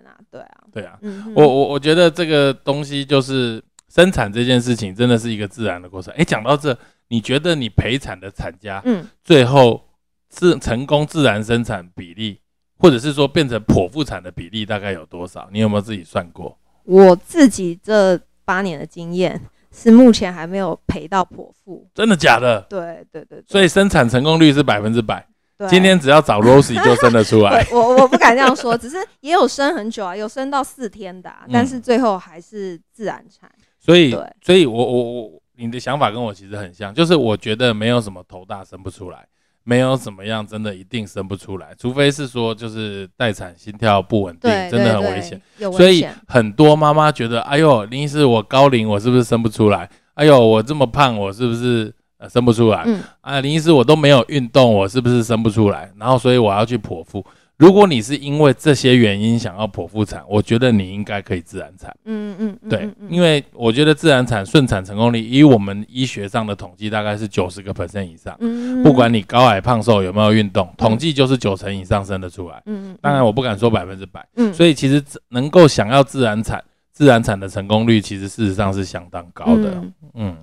[0.73, 0.99] 对啊。
[1.35, 3.63] 我我我觉得这个东西就是。
[3.93, 6.15] 生产这件事情真的是一个自然的过程。
[6.17, 6.79] 哎，讲到这，
[7.09, 9.85] 你觉得你陪产的产家，嗯，最后
[10.29, 12.41] 自成功自然生产比例，
[12.79, 15.49] 或者是说变成剖腹产的比例大概有多少？
[15.53, 16.57] 你有没有自己算过？
[16.85, 19.41] 我自己这八年的经验
[19.73, 21.91] 是目前还没有陪到剖腹。
[21.93, 22.65] 真的假的？
[22.71, 23.43] 对对对。
[23.49, 25.27] 所以生产成功率是百分之百。
[25.69, 27.67] 今天只要找 Rosie 就生得出来。
[27.73, 33.51] 我我不敢这样说，只是也有生很久啊，有生到四天的，但是最后还是自然产。
[33.79, 34.11] 所以，
[34.43, 39.27] 所以我我我，你的想法跟我其实很像，就是我觉得没有什么头大生不出来，
[39.65, 45.41] 没有怎么样真的一定生不出来，除非是说就是待产心跳不稳定，真的很危险。
[45.73, 49.89] 所以很多妈妈觉得，哎呦，林医师我高龄，我是不是生不出来？
[50.15, 51.91] 哎呦，我这么胖，我是不是
[52.21, 52.85] 呃生不出来？
[52.87, 55.91] 嗯，啊，林医师我都没有运动，我是不是生不出来？
[55.99, 57.25] 然后所以我要去剖腹。
[57.57, 61.95] 如果你是因为这些原因想要剖腹产，我觉得你应该可以自然产。
[62.07, 68.35] 嗯嗯，对，因为我觉得自然产顺产成功率，以我们医学上的统计，大概是九十个 percent 以上。
[68.41, 72.63] 嗯不管你高矮胖瘦有没有运动，统计就是九成以上生得出来。
[72.65, 72.99] 嗯嗯。
[73.03, 74.27] 当然我不敢说百分之百。
[74.37, 74.55] 嗯。
[74.55, 79.85] 所以其实能够想要自然产，自然产的成功率其实事实上是相当高的。
[80.15, 80.35] 嗯。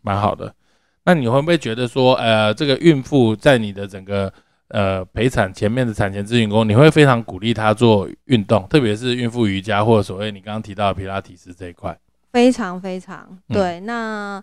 [0.00, 0.54] 蛮好的。
[1.04, 4.30] 那你会不会觉得说，呃，这个孕妇在你的整个
[4.68, 11.98] 呃，陪产前面的产前咨询工，你会非常鼓励她做运动，特别是孕妇瑜伽或者所谓你刚刚提到的皮拉提斯这一块。
[12.32, 13.80] 非常非常对。
[13.80, 14.40] 那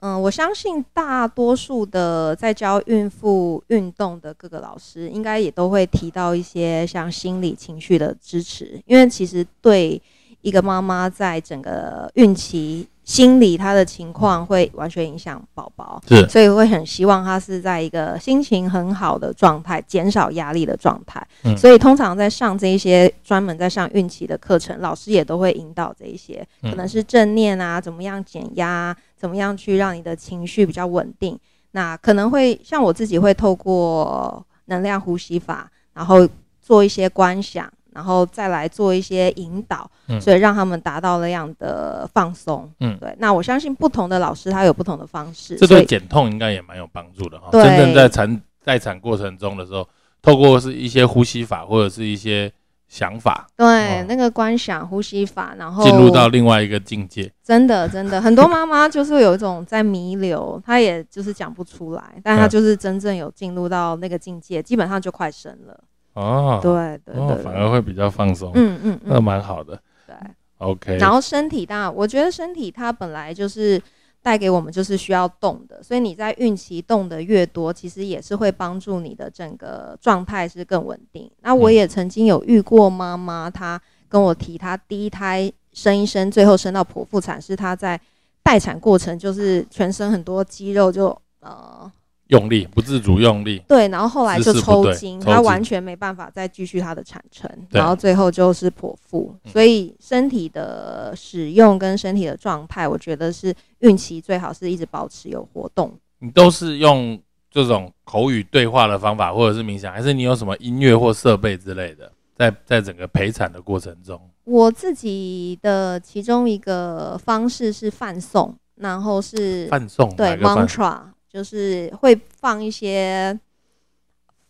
[0.00, 10.00] 嗯，我相信大多数的在教孕妇运动的各个老师，应该也都会提到一些像心理情绪的支持，因为其实对
[10.40, 12.88] 一个妈妈在整个孕期。
[13.10, 21.20] 心理他的情况会完全影响宝宝，是，所以会很希望他是在一个心情很好的状态，减少压力的状态。
[21.42, 31.36] 嗯，所以通常在上这一些专门在上孕期的课程，老师也都会引导这一些，可能是正念啊，怎么样减压，怎么样去让你的情绪比较稳定。
[31.72, 36.28] 那可能会像我自己会透过能量呼吸法，然后
[36.62, 37.68] 做一些观想。
[38.00, 42.66] 然后再来做一些引导，所以让他们达到那样的放松。
[42.80, 43.14] 嗯，对。
[43.18, 47.50] 那我相信不同的老师他有不同的方式，这对减痛应该也蛮有帮助的哈。
[47.52, 49.86] 真正在产待产过程中的时候，
[50.22, 52.50] 透过是一些呼吸法或者是一些
[52.88, 57.30] 想法，对那个观想呼吸法，然后进入到另外一个境界。
[57.44, 65.78] 真的，真的，很多妈妈就是有一种在弥留，她也就是讲不出来，但她就是真正有进入到那个境界，基本上就快生了。
[66.14, 68.50] 哦，对对对，反而会比较放松。
[68.54, 69.80] 嗯嗯，那蛮好的。
[70.06, 70.14] 对
[70.58, 70.98] ，OK。
[70.98, 73.80] 然后身体当然，我觉得身体它本来就是
[74.20, 81.30] 带给我们就是需要动的，所以你在孕期动的越多，其实也是会帮助你的整个状态是更稳定。
[81.42, 87.98] 那我也曾经有遇过妈妈，她跟我提，她第一胎生一生，最后生到剖腹产，是她在
[88.42, 91.90] 待产过程就是全身很多肌肉就呃。
[92.30, 99.34] 用力不自主用力，对，然后后来就抽筋，他完全没办法再继续他的产程，然后最后就是剖腹。
[99.44, 105.92] 所以身体的使用跟身体的状态，我觉得是孕期最好是一直保持有活动。
[106.20, 114.20] 你都是用这种口语对话的方法，或者是冥想，还是你有什么音乐或设备之类的，在在整个陪产的过程中？
[114.44, 121.00] 我自己的其中一个方式是泛送，然后是泛诵，对，mantra。
[121.32, 123.38] 就是会放一些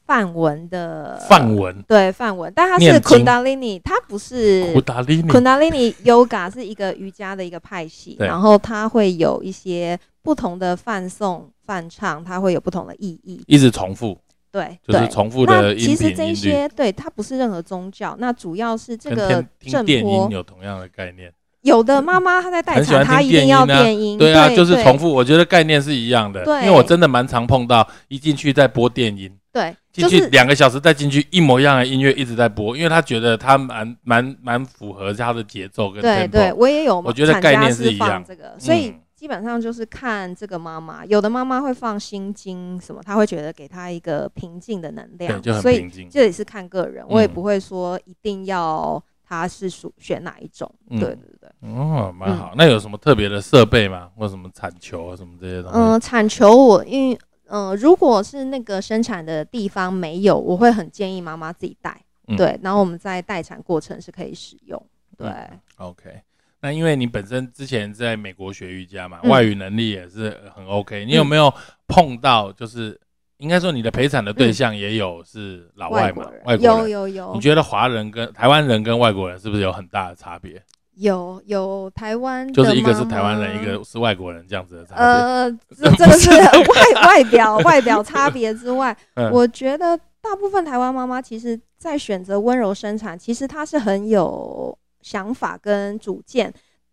[0.07, 5.29] 梵文的梵文，对梵文，但它是 Kundalini，它不是 Kundalini。
[5.29, 14.19] Kundalini Yoga 是一个瑜伽的一个派系，然后它会有一些不同的泛诵、泛唱，它会有不同的意义，一直重复，
[14.51, 15.77] 对，就是重复的。
[15.77, 21.33] 其实这些对它不是任何宗教，那主要是这个正电音有同样的概念。
[21.63, 25.11] 有的妈妈她在待产，她一定要电音，对啊，就是重复。
[25.11, 38.25] 我觉得概念是一样的，因为我真的蛮常碰到，一进去在播电音，对，进去两个小时再进去一模一样的音乐一直在播，因为他觉得他蛮蛮蛮符合他的节奏跟对对，我也有，我觉得概念是一样。
[38.27, 49.03] 这个，所以基本上就是看这个妈妈，有的妈妈会放心经什么，她会觉得给她一个平静的能量，所以这也是看个人，我也不会说一定要。
[49.31, 50.69] 它是属选哪一种？
[50.89, 52.53] 对对对，哦，蛮好。
[52.57, 54.11] 那有什么特别的设备吗？
[54.17, 55.79] 或什么产球啊，什么这些东西？
[55.79, 61.97] 嗯，产球我因为嗯，如果是那个生产的地方没有，我会很建议妈妈自己带。
[62.37, 64.85] 对，然后我们在待产过程是可以使用。
[65.17, 65.29] 对
[65.77, 66.21] ，OK。
[66.61, 71.05] 那因为你本身之前在美国学瑜伽嘛，外语能力也是很 OK。
[71.05, 71.55] 你有没有
[71.87, 73.01] 碰到就是？
[73.41, 76.31] 应该说，你的陪产的对象也有是老外嘛？
[76.45, 77.33] 外国人有有有。
[77.35, 80.63] 你觉得华人跟台湾人跟外国人是不是有很大的差别？
[80.97, 85.03] 有有台湾，就是一个是台湾人，一个是外国人这样子的差别。
[85.03, 88.95] 呃， 这这个是 外外表外表差别之外，
[89.33, 96.53] 我觉得大部分台湾妈妈其实，在选择温柔生产，其实她是很有想法跟主见，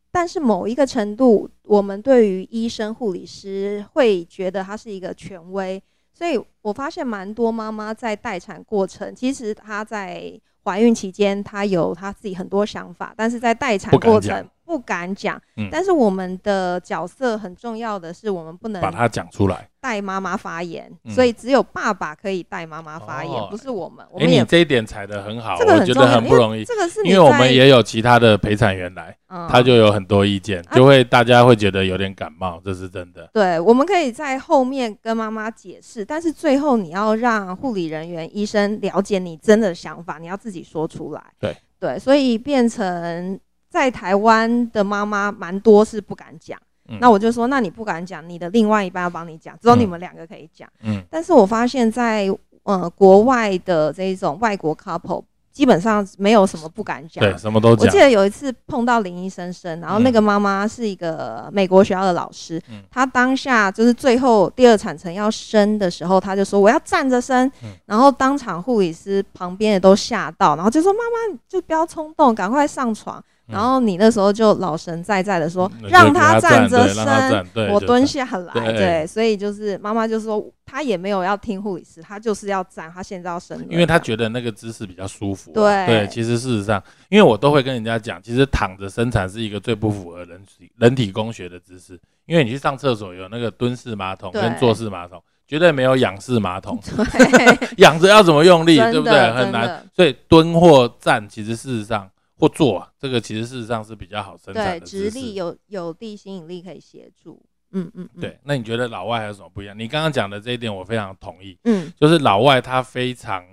[0.09, 5.83] 但是某一个程度，我们对于医生、护理师会觉得他是一个权威。
[6.17, 15.41] 所以我发现蛮多妈妈在待产过程，其实她在怀孕期间，她有她自己很多想法，但是在待产过程不敢讲。
[15.71, 19.69] 但是我们的角色很重要的是，我们不能把它讲出来。
[19.79, 24.05] 带妈妈发言，所以只有爸爸可以带妈妈发言，不是我们。
[24.19, 26.65] 哎，你这一点踩的很好，我觉得很不容易。
[26.65, 29.15] 这个是因为我们也有其他的陪产员来，
[29.47, 33.29] 他就有很多意见，就会大家会觉得有点感冒，这是真的。
[33.31, 41.23] 对，我们可以在后面跟妈妈解释，但是最后你要让护理人员、医生了解你真的想法，你要自己说出来。
[41.39, 43.39] 对对，所以变成
[43.77, 46.59] 在台湾的妈妈蛮多是不敢讲。
[46.99, 50.67] 那我就说，那你不敢讲，你的另外一半要帮你讲，只有你们两个可以讲。
[50.81, 52.27] 嗯，但是我发现，在
[52.63, 57.85] 呃国外的这一种外国 couple，基本上没有什么不敢讲，对，什么都讲。
[57.85, 67.51] 我记得有一次碰到林医生生，然后那个妈妈是一个美国学校的老师，她当下就是最后第二产程要生的时候，她就说我要站着生，
[67.85, 73.21] 然后当场护理师旁边也都吓到，然后就说妈妈就不要冲动，赶快上床。
[73.47, 85.51] 然后你那时候就老神在在的说，让他站着生，我蹲下来，对，所以就是妈妈就说，她也没有要听护理师，她就是要站，她现在要生，因为她觉得那个姿势比较舒服。
[85.53, 85.85] 对。
[85.85, 96.77] 对，其实事实上，因为我都会跟人家讲，其实躺着生产是一个最不符合人体人体工学的姿势，因为你去上厕所有那个蹲式马桶跟坐式马桶，绝对没有仰式马桶，
[97.77, 99.31] 仰着要怎么用力，对不对？
[99.31, 102.09] 很难，所以蹲或站，其实事实上。
[102.39, 107.43] 或坐，这个其实事实上是比较好生产的直立有有地心引力可以协助。
[107.71, 108.39] 嗯嗯，对。
[108.43, 109.77] 那你觉得老外还有什么不一样？
[109.77, 111.57] 你刚刚讲的这一点我非常同意。
[111.63, 113.43] 嗯，就是老外他非常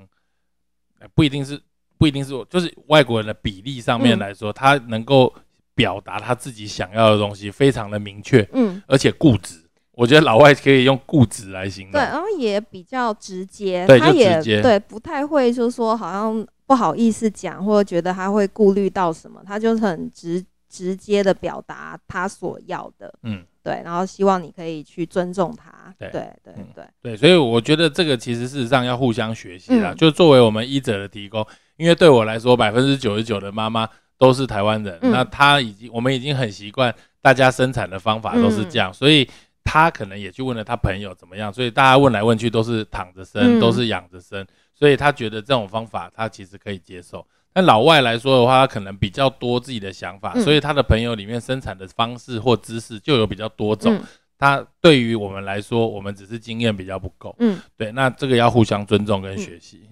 [1.14, 1.59] 不一定是
[1.97, 5.35] 不一定是就是外国人的比例上面来说，他能够
[5.74, 8.47] 表达他自己想要的东西非常的明确。
[8.53, 9.61] 嗯，而且固执。
[9.93, 11.93] 我觉得老外可以用固执来形容。
[11.93, 13.87] 对，然后也比较直接。
[13.87, 14.61] 对，就直接。
[14.61, 16.47] 对，不太会就是说好像。
[16.67, 23.12] 不好意思讲，或者觉得他会顾虑到什么，他就是很直直接的表达他所要的。
[23.23, 25.73] 嗯，对，然后希望你可以去尊重他。
[25.99, 29.95] 对对对对对，所以我觉得这个其实事实上要互相学习啦。
[29.95, 31.47] 就作为我们医者的提供，
[31.77, 33.89] 因为对我来说，百分之九十九的妈妈
[34.19, 39.29] 都是台湾人，那他已经我们已经很习惯大家生产的方法都是这样，所以
[39.62, 44.45] 他可能也去问了他朋友怎么样，所以大家问来问去都是躺着生，都是仰着生，
[44.75, 47.27] 所以他觉得这种方法他其实可以接受。
[47.53, 53.97] 但老外来说的话，他可能比较多自己的想法，所以他的朋友里面生产的方式或知识就有比较多种。
[54.37, 57.35] 他对于我们来说，我们只是经验比较不够。
[57.39, 59.89] 嗯，对，那这个要互相尊重跟学习。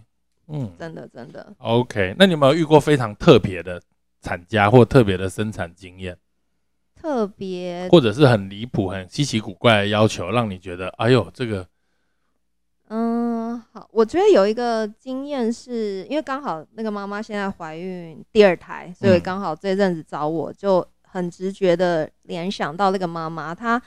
[0.49, 1.55] 嗯，真的真的。
[1.59, 3.81] OK，那你有没有遇过非常特别的
[4.21, 6.19] 产家或特别的生产经验？
[7.01, 11.67] 特别，或者是很离谱、很稀奇古怪的要求，让你觉得，哎呦，这个，
[12.95, 23.81] 嗯，好，我觉得有一个经验是，因为刚好那个妈妈现在怀孕第二胎，所以刚好这阵子找我，就很直觉的联想到那个妈妈，她。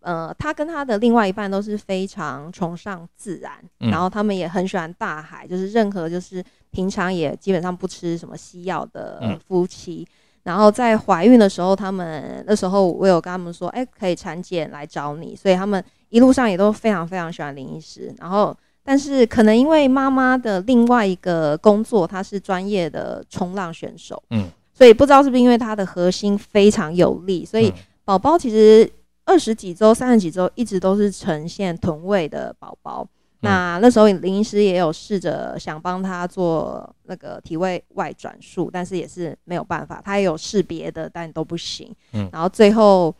[0.00, 10.06] 呃，她跟她的另外一半都是非常崇尚自然，然后他们也很喜欢大海，就是任何就是平常也基本上不吃什么西药的夫妻。
[10.44, 18.14] 然后在怀孕的时候，他们那时候我有跟他们说，哎，可以产检来找你，所以他们一路上也都非常非常喜欢林医师。
[18.18, 27.72] 然后，但是可能因为妈妈的另外一个工作，她是专业的冲浪选手，嗯，所以不知道是不是因为她的核心非常有力，所以
[28.04, 28.90] 宝宝其实。
[29.28, 33.04] 二十几周、三十几周，一直都是呈现臀位的宝宝。
[33.40, 40.00] 那那时候林医师也有试着想帮他做那个体位外转术，但是也是没有办法。
[40.04, 41.92] 他也有试别的，但都不行。
[42.12, 43.12] 嗯，然后最后，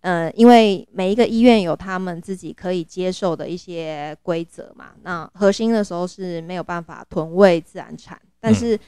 [0.00, 4.92] 呃，因为每一个医院有他们自己可以接受的一些规则嘛。
[5.02, 8.78] 那核心的时候是没有办法臀位自然产，但是。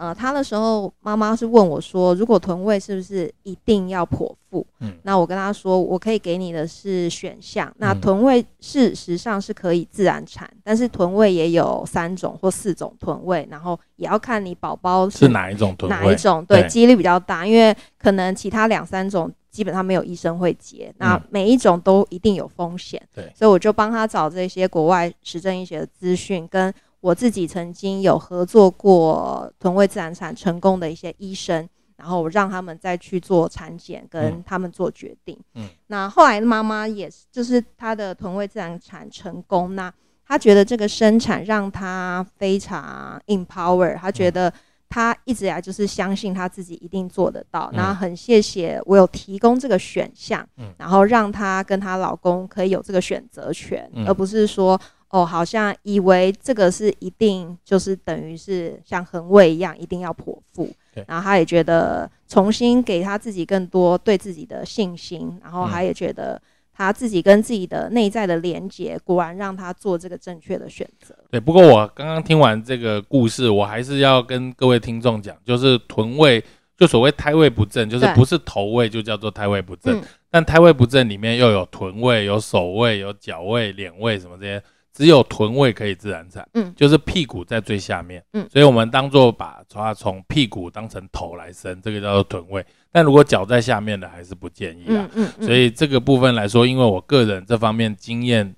[0.00, 4.66] 呃，他的时候，妈妈是问我说，如果臀位是不是一定要剖腹？
[4.78, 7.70] 嗯，那我跟他说，我可以给你的是选项。
[7.76, 22.98] 那臀位事实上是可以自然产，但是臀位也有三种或四种臀位，然后也要看你宝宝是哪一种臀哪一种，对，几率比较大，因为可能其他两三种基本上没有医生会接，那每一种都一定有风险。
[23.14, 26.72] 对，所以我就帮他找这些国外实证医学的资讯跟。
[27.00, 35.38] 我自己曾经有合作过臀位自然产成功的一些医生，然后让他们再去做产检，跟他们做决定。
[35.54, 39.92] 嗯，那后来妈妈也是，就是她的臀位自然产成功，那
[40.26, 44.52] 她觉得这个生产让她非常 empower，她觉得
[44.88, 47.70] 她一直以来就是相信她自己一定做得到。
[47.72, 54.78] 那很谢谢我有提供这个选项，嗯然后让她跟她老公可以有这个选择权，而不是说。
[55.10, 60.72] 哦，好像以为这个是一定，就是等于是像横位一样，一定要剖腹。
[61.06, 66.40] 然后他也觉得重新给他自己更多对自己的信心，然后他也觉得
[66.72, 71.14] 他自己跟自己的内在的连接，果然让他做这个正确的选择。
[71.30, 76.42] 对，不过我刚刚听完这个故事，我还是要跟各位听众讲，就是臀位，
[76.76, 80.00] 就所谓胎位不正，就是不是头位就叫做胎位不正。
[80.30, 84.62] 但胎位不正里面又有臀位、有手位、有脚位、脸位什么这些。
[84.92, 92.64] 只有臀位可以自然产，嗯，就是屁股在最下面，嗯，所以我们当做把它从屁股当成头来生，这个叫做臀位。
[92.90, 95.08] 但如果脚在下面的，还是不建议啊。
[95.14, 95.46] 嗯嗯。
[95.46, 98.54] 所以这个部分来说，因为我个人这方面经验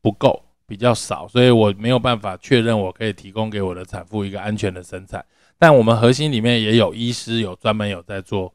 [0.00, 5.24] 不够，比较少，所以我没有办法确认我可以提供给我的产妇一个安全的生产。
[5.58, 8.54] 但我们核心里面也有医师有专门有在做，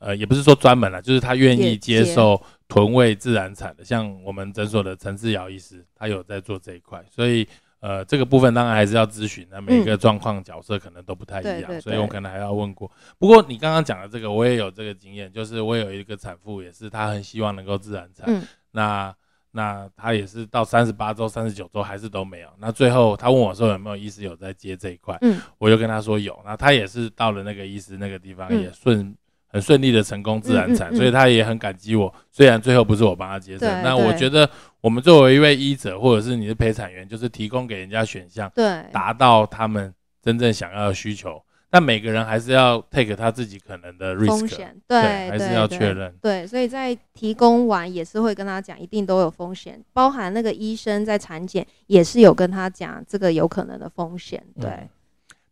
[0.00, 2.42] 呃，也不是说专门了，就是他愿意接受。
[2.66, 7.46] 臀位自然产的，像我们诊所的陈志尧医师，他有在做这一块，所以
[7.80, 12.90] 呃，这个部分当然还是要咨询那每一个状况角色可能都不太一样，所以我可能还要问过。
[13.18, 18.26] 不过你刚刚讲的这个，我也有这个经验，就是我有一个产妇，也是她很希望能够自然产，
[18.70, 19.14] 那
[19.50, 29.14] 那她也是到三十八周、三十九周还是都没有，那最后她问我说有没有医师有在接这一块，嗯，我就跟她说有，那她也是到了那个医师那个地方也顺。
[29.54, 32.12] 很顺利的成功自然产，所以他也很感激我。
[32.32, 34.50] 虽然最后不是我帮他接生，那我觉得
[34.80, 41.40] 我们作为一位医者，或者是你是陪产员，就是提供给人家选项，对，达到他们真正想要的需求。
[41.70, 45.00] 但每个人还是要 take 他自己可能的 risk，风险，对，
[45.30, 46.12] 还是要确认。
[46.20, 54.44] 对，所以在提供完也是会跟他讲，一定都有风险，包含那个医生在产检也是有跟他讲这个有可能的风险。
[54.60, 54.88] 对。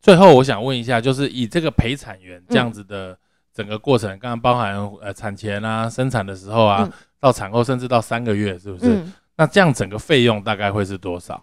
[0.00, 3.16] 最后我想问一下，就是以这个陪产员这样子的。
[3.54, 6.88] 整个过程，刚刚包含呃产前啊、生产的时候啊，
[7.20, 9.04] 到产后甚至到三个月，是不是？
[9.36, 11.42] 那这样整个费用大概会是多少？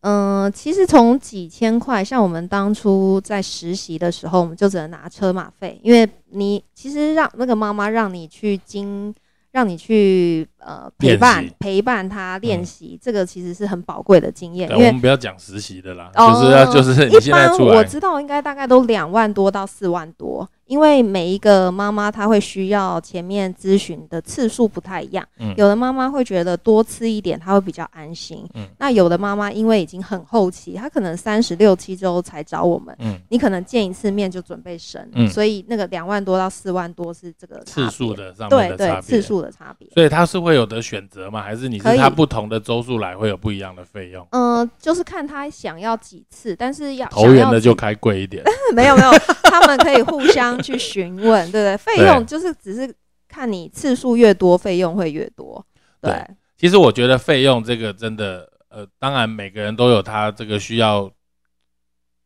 [0.00, 9.14] 嗯，其实从几千块，像我们当初在实习的时候，我们就只能拿车马费，因为你其实让那个妈妈让你去经
[9.52, 14.68] 让你去呃陪伴陪伴她练习，这个其实是很宝贵的经验。
[14.70, 20.48] 我们不要讲实习的啦，就是要就是你现在出来，我知道应该大概都两万多到四万多。
[20.72, 41.42] 因为每一个妈妈她会需要前面咨询的次数不太一样，嗯，有的妈妈会觉得多吃一点她会比较安心，嗯，那有的妈妈因为已经很后期，她可能三十六七周才找我们，嗯，你可能见一次面就准备生，嗯，所以那个两万多到四万多是这个次数的上对对次数的差别，所以她是会有的选择吗？
[41.42, 44.26] 还是你是他不同的周数来会有不一样的费用？
[44.30, 48.42] 嗯，就是看她想要几次，但是要投缘的就开贵一点，
[48.76, 49.10] 没有没有，
[49.44, 50.60] 他们可以互相。
[50.62, 51.76] 去询问，对不对？
[51.96, 52.94] 费用就是只是
[53.28, 55.64] 看你次数越多，费用会越多。
[56.00, 56.24] 对，
[56.56, 61.10] 其实我觉得费用这个真的，呃，当然每个人都有他这个需要，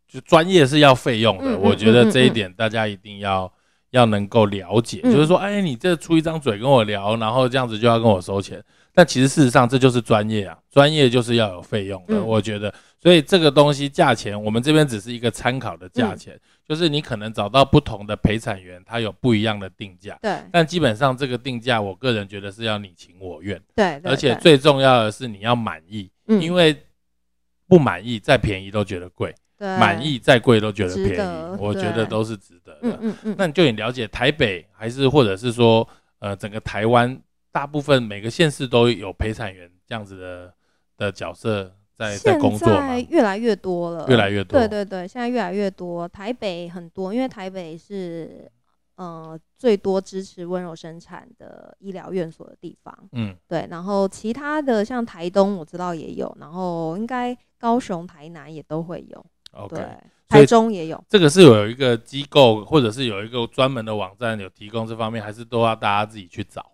[0.07, 1.57] 就专业是要费用的。
[1.59, 3.51] 我觉得这一点大家一定要
[3.90, 8.62] 要能够了解，就是说，哎，你这出一张嘴跟我聊，然后这样子就要跟我收钱。
[8.97, 12.24] 但其实事实上这就是专业啊，专业就是要有费用的。
[12.24, 16.40] 我觉得，所以这个东西价钱，我们这边只是一个参考的价钱。
[16.66, 20.18] 就是你可能找到不同的陪产员，他有不一样的定价。
[20.22, 20.34] 对。
[20.51, 23.61] 但基本上这个定价，我个人觉得是要你情我愿。
[23.74, 24.01] 对。
[24.03, 26.74] 而且最重要的是你要满意，因为
[27.68, 31.57] 不满意再便宜都觉得贵，满意再贵都觉得便宜。
[31.61, 32.78] 我觉得都是值得的。
[32.80, 33.34] 嗯嗯嗯。
[33.36, 35.86] 那你就你了解台北还是或者是说
[36.18, 37.16] 呃整个台湾
[37.57, 40.54] 大部分每个县市都有陪产员这样子的
[40.98, 41.74] 的角色。
[41.96, 42.68] 在在工作
[43.09, 44.61] 越来越多了，越来越多。
[44.61, 46.07] 对对对，现在越来越多。
[46.07, 48.46] 台北很多，因为台北是
[48.96, 52.94] 呃最多支持温柔生产的医疗院所的地方。
[53.12, 53.66] 嗯，对。
[53.70, 56.36] 然后其他的像台东，我知道也有。
[56.38, 59.26] 然后应该高雄、台南也都会有。
[59.52, 59.82] OK，
[60.28, 61.02] 台中也有。
[61.09, 66.72] 这个是有一个机构，或者是有一个专门的网站有提供这方面，还是都要大家自己去找？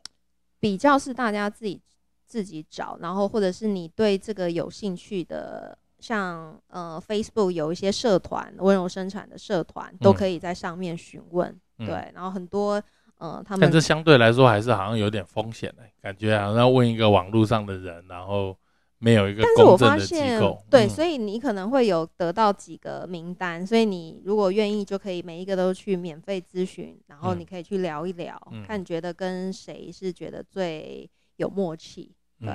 [0.63, 1.83] 比较是大家自己。
[2.25, 11.55] 自己找，然后或者是你对这个有兴趣的，像呃 Facebook 有一些社团，温柔生产的社团，都可以在上面询问。
[11.77, 12.83] 对，然后很多
[13.19, 18.57] 呃他们，但这相对来说还是好像有点风险的感觉，好像问一个网络上的人，然后
[19.03, 20.65] 没有一个公正的机构。
[20.71, 32.15] 对，所以你可能会有得到几个名单，所以你如果愿意，就可以每一个都去免费咨询，然后你可以去聊一聊，看你觉得跟谁是觉得最有默契。
[32.41, 32.53] 对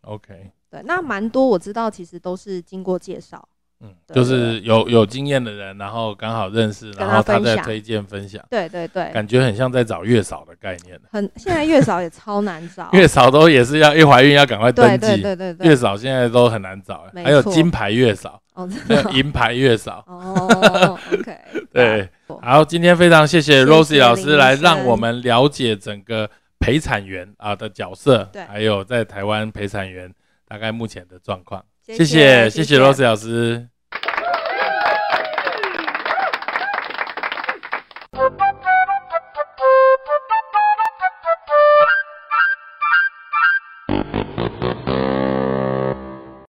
[0.00, 3.46] ，OK，对，那蛮多我知道，其实都是经过介绍，
[3.80, 18.68] 嗯，就是有有经验的人，然后刚好认识，然后他在推荐分享，对对对，感觉很像在找月嫂的概念，很现在月嫂也超难找， 月嫂都也是要一怀孕要赶快登记，对对对，月嫂现在都很难找，还有金牌月嫂，哦，
[19.12, 21.38] 银牌月嫂，哦，OK，
[21.72, 22.08] 对，
[22.42, 26.28] 好，今天非常谢谢 Rosie 老师来让我们了解整个。
[26.62, 30.12] 陪产员啊的角色，对，还有在台湾陪产员
[30.46, 33.68] 大概目前的状况，谢谢谢谢罗斯老师。